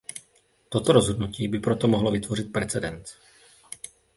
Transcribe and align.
Toto 0.69 0.91
rozhodnutí 0.93 1.47
by 1.47 1.59
proto 1.59 1.87
mohlo 1.87 2.11
vytvořit 2.11 2.51
precedens. 2.51 3.13